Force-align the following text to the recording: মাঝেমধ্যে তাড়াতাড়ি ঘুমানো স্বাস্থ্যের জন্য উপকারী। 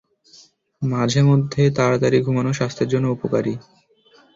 মাঝেমধ্যে 0.81 1.63
তাড়াতাড়ি 1.77 2.17
ঘুমানো 2.25 2.51
স্বাস্থ্যের 2.53 2.91
জন্য 2.93 3.05
উপকারী। 3.09 3.53